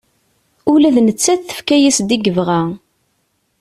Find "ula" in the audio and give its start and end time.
0.71-0.89